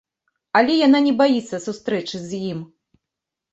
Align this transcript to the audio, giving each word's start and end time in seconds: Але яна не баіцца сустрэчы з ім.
Але 0.59 0.77
яна 0.87 1.01
не 1.09 1.13
баіцца 1.19 1.61
сустрэчы 1.67 2.25
з 2.25 2.43
ім. 2.51 2.67